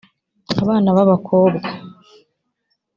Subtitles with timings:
[0.61, 1.67] abana b’abakobwa